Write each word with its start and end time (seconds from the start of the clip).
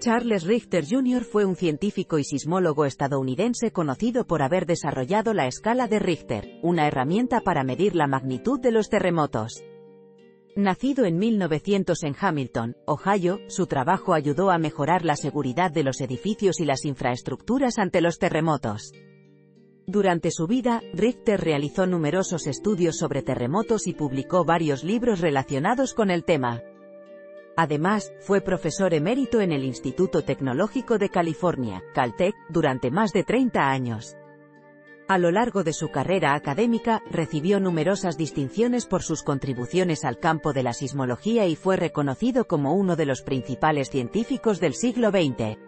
Charles 0.00 0.44
Richter 0.44 0.84
Jr. 0.88 1.24
fue 1.24 1.44
un 1.44 1.56
científico 1.56 2.20
y 2.20 2.24
sismólogo 2.24 2.84
estadounidense 2.84 3.72
conocido 3.72 4.28
por 4.28 4.42
haber 4.42 4.64
desarrollado 4.64 5.34
la 5.34 5.48
escala 5.48 5.88
de 5.88 5.98
Richter, 5.98 6.60
una 6.62 6.86
herramienta 6.86 7.40
para 7.40 7.64
medir 7.64 7.96
la 7.96 8.06
magnitud 8.06 8.60
de 8.60 8.70
los 8.70 8.90
terremotos. 8.90 9.64
Nacido 10.54 11.04
en 11.04 11.18
1900 11.18 12.04
en 12.04 12.14
Hamilton, 12.18 12.76
Ohio, 12.86 13.40
su 13.48 13.66
trabajo 13.66 14.14
ayudó 14.14 14.50
a 14.50 14.58
mejorar 14.58 15.04
la 15.04 15.16
seguridad 15.16 15.72
de 15.72 15.82
los 15.82 16.00
edificios 16.00 16.60
y 16.60 16.64
las 16.64 16.84
infraestructuras 16.84 17.78
ante 17.78 18.00
los 18.00 18.18
terremotos. 18.18 18.92
Durante 19.88 20.30
su 20.30 20.46
vida, 20.46 20.80
Richter 20.92 21.40
realizó 21.40 21.86
numerosos 21.86 22.46
estudios 22.46 22.98
sobre 22.98 23.22
terremotos 23.22 23.88
y 23.88 23.94
publicó 23.94 24.44
varios 24.44 24.84
libros 24.84 25.20
relacionados 25.20 25.92
con 25.92 26.10
el 26.10 26.24
tema. 26.24 26.62
Además, 27.60 28.12
fue 28.20 28.40
profesor 28.40 28.94
emérito 28.94 29.40
en 29.40 29.50
el 29.50 29.64
Instituto 29.64 30.22
Tecnológico 30.22 30.96
de 30.96 31.08
California, 31.08 31.82
Caltech, 31.92 32.36
durante 32.48 32.92
más 32.92 33.12
de 33.12 33.24
30 33.24 33.68
años. 33.68 34.16
A 35.08 35.18
lo 35.18 35.32
largo 35.32 35.64
de 35.64 35.72
su 35.72 35.88
carrera 35.88 36.36
académica, 36.36 37.02
recibió 37.10 37.58
numerosas 37.58 38.16
distinciones 38.16 38.86
por 38.86 39.02
sus 39.02 39.24
contribuciones 39.24 40.04
al 40.04 40.20
campo 40.20 40.52
de 40.52 40.62
la 40.62 40.72
sismología 40.72 41.48
y 41.48 41.56
fue 41.56 41.74
reconocido 41.76 42.46
como 42.46 42.74
uno 42.74 42.94
de 42.94 43.06
los 43.06 43.22
principales 43.22 43.90
científicos 43.90 44.60
del 44.60 44.74
siglo 44.74 45.10
XX. 45.10 45.58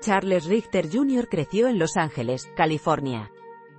Charles 0.00 0.44
Richter 0.44 0.90
Jr. 0.92 1.26
creció 1.30 1.68
en 1.68 1.78
Los 1.78 1.96
Ángeles, 1.96 2.52
California. 2.54 3.32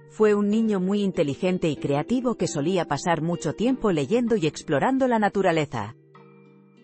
Fue 0.09 0.33
un 0.33 0.49
niño 0.49 0.79
muy 0.79 1.03
inteligente 1.03 1.69
y 1.69 1.75
creativo 1.75 2.37
que 2.37 2.47
solía 2.47 2.85
pasar 2.85 3.21
mucho 3.21 3.53
tiempo 3.53 3.91
leyendo 3.91 4.35
y 4.35 4.47
explorando 4.47 5.07
la 5.07 5.19
naturaleza 5.19 5.95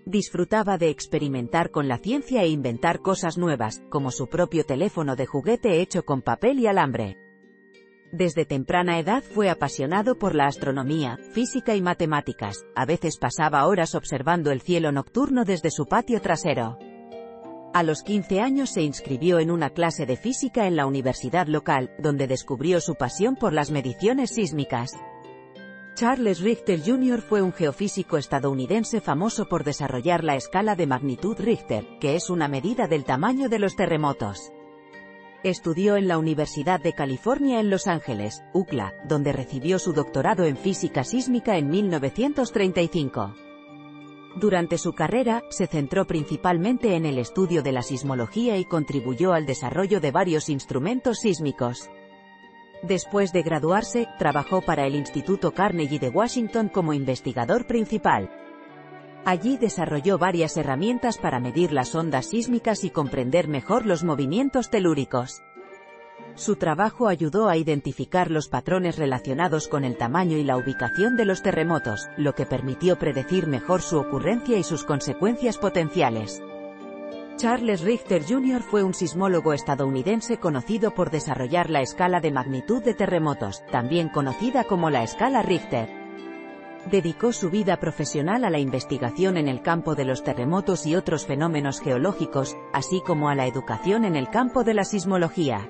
disfrutaba 0.05 0.77
de 0.77 0.89
experimentar 0.89 1.71
con 1.71 1.87
la 1.87 1.97
ciencia 1.97 2.43
e 2.43 2.47
inventar 2.47 3.01
cosas 3.01 3.37
nuevas, 3.37 3.81
como 3.89 4.11
su 4.11 4.27
propio 4.27 4.63
teléfono 4.63 5.15
de 5.15 5.25
juguete 5.25 5.81
hecho 5.81 6.03
con 6.03 6.21
papel 6.21 6.59
y 6.59 6.67
alambre. 6.67 7.17
Desde 8.11 8.45
temprana 8.45 8.99
edad 8.99 9.23
fue 9.23 9.49
apasionado 9.49 10.17
por 10.17 10.35
la 10.35 10.45
astronomía, 10.45 11.17
física 11.33 11.75
y 11.75 11.81
matemáticas, 11.81 12.65
a 12.75 12.85
veces 12.85 13.17
pasaba 13.17 13.65
horas 13.65 13.95
observando 13.95 14.51
el 14.51 14.61
cielo 14.61 14.91
nocturno 14.91 15.43
desde 15.43 15.71
su 15.71 15.85
patio 15.85 16.21
trasero. 16.21 16.77
A 17.73 17.83
los 17.83 18.03
15 18.03 18.39
años 18.39 18.69
se 18.69 18.83
inscribió 18.83 19.39
en 19.39 19.51
una 19.51 19.71
clase 19.71 20.05
de 20.05 20.15
física 20.15 20.65
en 20.65 20.77
la 20.77 20.85
universidad 20.85 21.47
local, 21.47 21.91
donde 21.99 22.25
descubrió 22.25 22.79
su 22.79 22.95
pasión 22.95 23.35
por 23.35 23.51
las 23.51 23.69
mediciones 23.69 24.29
sísmicas. 24.29 24.91
Charles 25.95 26.41
Richter 26.41 26.81
Jr. 26.85 27.21
fue 27.21 27.41
un 27.41 27.53
geofísico 27.53 28.17
estadounidense 28.17 28.99
famoso 28.99 29.45
por 29.45 29.63
desarrollar 29.63 30.25
la 30.25 30.35
escala 30.35 30.75
de 30.75 30.87
magnitud 30.87 31.37
Richter, 31.39 31.87
que 32.01 32.15
es 32.15 32.29
una 32.29 32.49
medida 32.49 32.87
del 32.87 33.05
tamaño 33.05 33.47
de 33.47 33.59
los 33.59 33.77
terremotos. 33.77 34.51
Estudió 35.43 35.95
en 35.95 36.09
la 36.09 36.17
Universidad 36.17 36.81
de 36.81 36.91
California 36.91 37.61
en 37.61 37.69
Los 37.69 37.87
Ángeles, 37.87 38.43
UCLA, 38.53 38.93
donde 39.07 39.31
recibió 39.31 39.79
su 39.79 39.93
doctorado 39.93 40.43
en 40.43 40.57
física 40.57 41.05
sísmica 41.05 41.57
en 41.57 41.69
1935. 41.69 43.33
Durante 44.35 44.77
su 44.77 44.91
carrera, 44.91 45.43
se 45.49 45.65
centró 45.65 46.05
principalmente 46.05 46.95
en 46.95 47.05
el 47.05 47.19
estudio 47.19 47.63
de 47.63 47.71
la 47.71 47.83
sismología 47.83 48.57
y 48.57 48.65
contribuyó 48.65 49.31
al 49.31 49.45
desarrollo 49.45 50.01
de 50.01 50.11
varios 50.11 50.49
instrumentos 50.49 51.19
sísmicos. 51.19 51.89
Después 52.87 53.33
de 53.33 53.41
graduarse, 53.41 54.07
trabajó 54.19 54.61
para 54.61 54.85
el 54.85 54.93
Instituto 54.93 55.51
Carnegie 55.51 55.97
de 55.97 56.09
Washington 56.09 56.69
como 56.69 56.93
investigador 56.93 57.65
principal. 57.65 58.29
Allí 59.25 59.57
desarrolló 59.57 60.19
varias 60.19 60.55
herramientas 60.55 61.17
para 61.17 61.39
medir 61.39 61.71
las 61.71 61.95
ondas 61.95 62.27
sísmicas 62.27 62.83
y 62.83 62.91
comprender 62.91 63.47
mejor 63.47 63.87
los 63.87 64.03
movimientos 64.03 64.69
telúricos. 64.69 65.41
Su 66.35 66.57
trabajo 66.57 67.07
ayudó 67.07 67.49
a 67.49 67.57
identificar 67.57 68.29
los 68.29 68.49
patrones 68.49 68.99
relacionados 68.99 69.67
con 69.67 69.83
el 69.83 69.97
tamaño 69.97 70.37
y 70.37 70.43
la 70.43 70.57
ubicación 70.57 71.15
de 71.15 71.25
los 71.25 71.41
terremotos, 71.41 72.07
lo 72.17 72.35
que 72.35 72.45
permitió 72.45 72.99
predecir 72.99 73.47
mejor 73.47 73.81
su 73.81 73.97
ocurrencia 73.97 74.59
y 74.59 74.63
sus 74.63 74.83
consecuencias 74.83 75.57
potenciales. 75.57 76.43
Charles 77.37 77.81
Richter 77.81 78.23
Jr. 78.25 78.61
fue 78.61 78.81
un 78.81 78.93
sismólogo 78.93 79.51
estadounidense 79.51 80.37
conocido 80.37 80.91
por 80.91 81.11
desarrollar 81.11 81.69
la 81.69 81.81
escala 81.81 82.21
de 82.21 82.31
magnitud 82.31 82.81
de 82.81 82.93
terremotos, 82.93 83.61
también 83.71 84.07
conocida 84.07 84.63
como 84.63 84.89
la 84.89 85.03
escala 85.03 85.41
Richter. 85.41 85.89
Dedicó 86.89 87.33
su 87.33 87.49
vida 87.49 87.77
profesional 87.77 88.45
a 88.45 88.49
la 88.49 88.59
investigación 88.59 89.35
en 89.35 89.49
el 89.49 89.61
campo 89.61 89.95
de 89.95 90.05
los 90.05 90.23
terremotos 90.23 90.85
y 90.85 90.95
otros 90.95 91.25
fenómenos 91.25 91.81
geológicos, 91.81 92.55
así 92.71 93.01
como 93.05 93.27
a 93.27 93.35
la 93.35 93.47
educación 93.47 94.05
en 94.05 94.15
el 94.15 94.29
campo 94.29 94.63
de 94.63 94.73
la 94.73 94.85
sismología. 94.85 95.69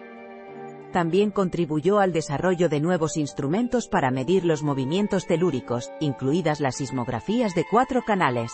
También 0.94 1.32
contribuyó 1.32 1.98
al 2.00 2.14
desarrollo 2.14 2.70
de 2.70 2.80
nuevos 2.80 3.18
instrumentos 3.18 3.88
para 3.88 4.12
medir 4.12 4.46
los 4.46 4.62
movimientos 4.62 5.26
telúricos, 5.26 5.90
incluidas 6.00 6.60
las 6.60 6.76
sismografías 6.76 7.56
de 7.56 7.66
cuatro 7.68 8.04
canales. 8.04 8.52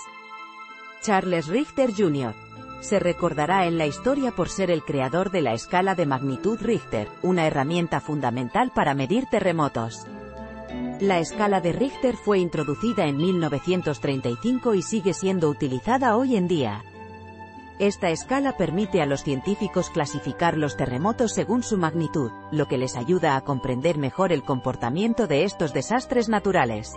Charles 1.01 1.47
Richter 1.47 1.91
Jr 1.91 2.50
se 2.81 2.99
recordará 2.99 3.65
en 3.65 3.77
la 3.77 3.85
historia 3.85 4.31
por 4.31 4.49
ser 4.49 4.69
el 4.69 4.83
creador 4.83 5.31
de 5.31 5.41
la 5.41 5.53
escala 5.53 5.95
de 5.95 6.05
magnitud 6.05 6.59
Richter, 6.59 7.07
una 7.21 7.47
herramienta 7.47 8.01
fundamental 8.01 8.71
para 8.75 8.93
medir 8.93 9.27
terremotos. 9.27 10.05
La 10.99 11.19
escala 11.19 11.61
de 11.61 11.71
Richter 11.71 12.15
fue 12.17 12.39
introducida 12.39 13.05
en 13.05 13.17
1935 13.17 14.75
y 14.75 14.81
sigue 14.81 15.13
siendo 15.13 15.49
utilizada 15.49 16.15
hoy 16.17 16.35
en 16.35 16.47
día. 16.47 16.83
Esta 17.79 18.09
escala 18.11 18.57
permite 18.57 19.01
a 19.01 19.07
los 19.07 19.23
científicos 19.23 19.89
clasificar 19.89 20.55
los 20.57 20.77
terremotos 20.77 21.33
según 21.33 21.63
su 21.63 21.77
magnitud, 21.77 22.31
lo 22.51 22.67
que 22.67 22.77
les 22.77 22.95
ayuda 22.95 23.35
a 23.35 23.41
comprender 23.41 23.97
mejor 23.97 24.31
el 24.31 24.43
comportamiento 24.43 25.25
de 25.25 25.45
estos 25.45 25.73
desastres 25.73 26.29
naturales. 26.29 26.93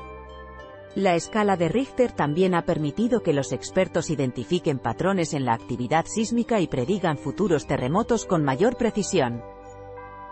La 0.97 1.17
escala 1.17 1.57
de 1.57 1.69
Richter 1.69 2.13
también 2.13 2.55
ha 2.55 2.63
permitido 2.63 3.21
que 3.21 3.33
los 3.33 3.51
expertos 3.51 4.11
identifiquen 4.11 4.79
patrones 4.79 5.35
en 5.35 5.45
la 5.45 5.55
actividad 5.55 6.07
sísmica 6.07 6.61
y 6.61 6.69
predigan 6.69 7.19
futuros 7.19 7.67
terremotos 7.67 8.25
con 8.25 8.45
mayor 8.45 8.77
precisión. 8.77 9.43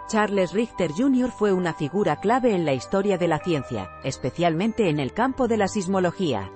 Charles 0.07 0.53
Richter 0.53 0.93
Jr. 0.93 1.33
fue 1.33 1.53
una 1.53 1.75
figura 1.75 2.21
clave 2.21 2.55
en 2.55 2.65
la 2.65 2.75
historia 2.75 3.19
de 3.19 3.27
la 3.27 3.41
ciencia, 3.41 3.91
especialmente 4.05 4.89
en 4.89 5.01
el 5.01 5.13
campo 5.13 5.49
de 5.49 5.57
la 5.57 5.67
sismología. 5.67 6.53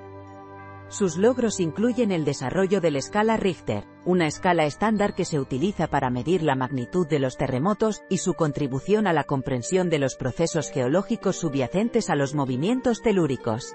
Sus 0.89 1.17
logros 1.17 1.59
incluyen 1.59 2.13
el 2.13 2.25
desarrollo 2.25 2.81
de 2.81 2.93
la 2.93 2.99
escala 2.99 3.37
Richter, 3.37 3.89
una 4.05 4.29
escala 4.29 4.67
estándar 4.67 5.17
que 5.17 5.25
se 5.25 5.41
utiliza 5.41 5.89
para 5.89 6.11
medir 6.11 6.45
la 6.45 6.55
magnitud 6.55 7.09
de 7.09 7.19
los 7.19 7.37
terremotos, 7.37 8.03
y 8.09 8.19
su 8.19 8.35
contribución 8.35 9.09
a 9.09 9.13
la 9.13 9.25
comprensión 9.25 9.91
de 9.91 9.99
los 9.99 10.15
procesos 10.15 10.71
geológicos 10.71 11.41
subyacentes 11.41 12.09
a 12.09 12.15
los 12.15 12.37
movimientos 12.37 13.03
telúricos. 13.03 13.75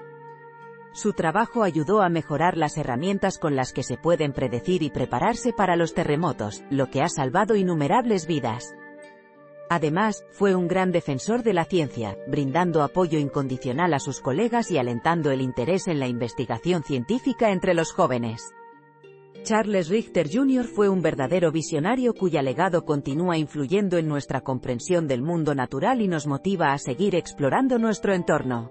Su 0.92 1.14
trabajo 1.14 1.62
ayudó 1.62 2.02
a 2.02 2.10
mejorar 2.10 2.58
las 2.58 2.76
herramientas 2.76 3.38
con 3.38 3.56
las 3.56 3.72
que 3.72 3.82
se 3.82 3.96
pueden 3.96 4.32
predecir 4.32 4.82
y 4.82 4.90
prepararse 4.90 5.52
para 5.52 5.74
los 5.74 5.94
terremotos, 5.94 6.62
lo 6.70 6.90
que 6.90 7.00
ha 7.00 7.08
salvado 7.08 7.56
innumerables 7.56 8.26
vidas. 8.26 8.74
Además, 9.70 10.26
fue 10.32 10.54
un 10.54 10.68
gran 10.68 10.92
defensor 10.92 11.42
de 11.42 11.54
la 11.54 11.64
ciencia, 11.64 12.18
brindando 12.28 12.82
apoyo 12.82 13.18
incondicional 13.18 13.94
a 13.94 14.00
sus 14.00 14.20
colegas 14.20 14.70
y 14.70 14.76
alentando 14.76 15.30
el 15.30 15.40
interés 15.40 15.88
en 15.88 15.98
la 15.98 16.08
investigación 16.08 16.82
científica 16.82 17.52
entre 17.52 17.72
los 17.72 17.90
jóvenes. 17.92 18.52
Charles 19.44 19.88
Richter 19.88 20.28
Jr. 20.30 20.66
fue 20.66 20.90
un 20.90 21.00
verdadero 21.00 21.50
visionario 21.50 22.12
cuya 22.12 22.42
legado 22.42 22.84
continúa 22.84 23.38
influyendo 23.38 23.96
en 23.96 24.08
nuestra 24.08 24.42
comprensión 24.42 25.08
del 25.08 25.22
mundo 25.22 25.54
natural 25.54 26.02
y 26.02 26.06
nos 26.06 26.26
motiva 26.26 26.74
a 26.74 26.78
seguir 26.78 27.14
explorando 27.14 27.78
nuestro 27.78 28.12
entorno. 28.12 28.70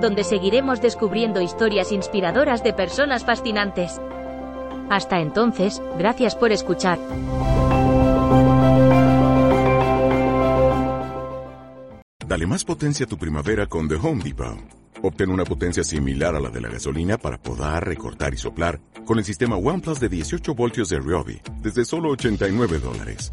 donde 0.00 0.24
seguiremos 0.24 0.80
descubriendo 0.80 1.40
historias 1.40 1.92
inspiradoras 1.92 2.62
de 2.62 2.72
personas 2.72 3.24
fascinantes. 3.24 4.00
Hasta 4.90 5.20
entonces, 5.20 5.82
gracias 5.98 6.36
por 6.36 6.52
escuchar. 6.52 6.98
Dale 12.26 12.46
más 12.46 12.64
potencia 12.64 13.06
a 13.06 13.08
tu 13.08 13.16
primavera 13.16 13.66
con 13.66 13.88
The 13.88 13.94
Home 13.94 14.22
Depot. 14.22 14.58
Obtén 15.02 15.30
una 15.30 15.44
potencia 15.44 15.84
similar 15.84 16.34
a 16.34 16.40
la 16.40 16.50
de 16.50 16.60
la 16.60 16.68
gasolina 16.68 17.18
para 17.18 17.38
podar, 17.38 17.86
recortar 17.86 18.34
y 18.34 18.36
soplar 18.36 18.80
con 19.04 19.18
el 19.18 19.24
sistema 19.24 19.56
OnePlus 19.56 20.00
de 20.00 20.08
18 20.08 20.54
voltios 20.54 20.88
de 20.88 20.98
Ryobi 20.98 21.40
desde 21.62 21.84
solo 21.84 22.10
89 22.10 22.78
dólares. 22.78 23.32